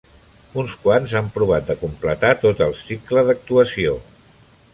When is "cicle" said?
2.83-3.25